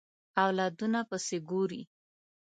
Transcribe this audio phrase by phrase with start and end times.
[0.45, 1.81] اولادونو پسې ګوري